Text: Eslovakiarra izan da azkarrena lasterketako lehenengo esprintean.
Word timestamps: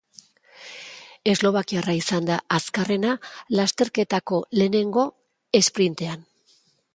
Eslovakiarra 1.33 1.93
izan 1.97 2.29
da 2.29 2.37
azkarrena 2.57 3.11
lasterketako 3.59 4.41
lehenengo 4.61 5.05
esprintean. 5.63 6.27